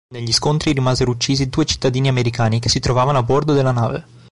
Negli 0.15 0.33
scontri 0.33 0.71
rimasero 0.71 1.11
uccisi 1.11 1.47
due 1.47 1.63
cittadini 1.63 2.07
americani 2.07 2.59
che 2.59 2.69
si 2.69 2.79
trovavano 2.79 3.19
a 3.19 3.21
bordo 3.21 3.53
della 3.53 3.69
nave. 3.71 4.03